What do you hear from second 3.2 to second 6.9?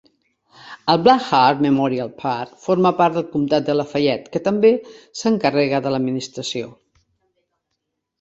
comtat de Lafayette, que també se n'encarrega de l'administració.